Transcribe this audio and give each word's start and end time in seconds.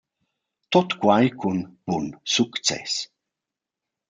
Tuot 0.71 0.89
quai 1.01 1.27
cun 1.41 1.59
bun 1.87 2.05
success. 2.35 2.93